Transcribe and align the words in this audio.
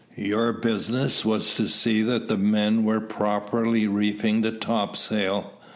Your 0.17 0.51
business 0.51 1.23
was 1.23 1.53
to 1.53 1.67
see 1.67 2.01
that 2.01 2.27
the 2.27 2.35
men 2.35 2.83
were 2.85 2.99
properly 2.99 3.87
reefing 3.87 4.41
the 4.41 4.51
topsail. 4.51 5.59